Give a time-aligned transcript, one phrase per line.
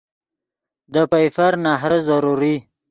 [0.93, 2.55] دے پئیفر نہرے ضروری